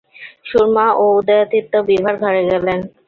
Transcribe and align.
সুরমা 0.47 0.85
ও 0.95 1.05
উদয়াদিত্য 1.19 1.73
বিভার 1.89 2.15
ঘরে 2.23 2.41
গেলেন। 2.49 2.79